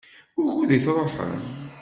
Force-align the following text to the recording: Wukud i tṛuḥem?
Wukud 0.37 0.69
i 0.77 0.79
tṛuḥem? 0.85 1.33